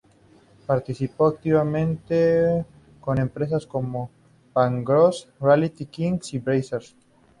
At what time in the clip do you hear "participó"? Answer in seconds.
0.65-1.27